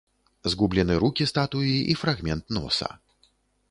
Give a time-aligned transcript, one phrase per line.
[0.53, 2.89] Згублены рукі статуі і фрагмент носа.